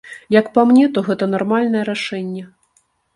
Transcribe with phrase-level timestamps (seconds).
[0.35, 2.43] Як па мне, то гэта нармальнае рашэнне.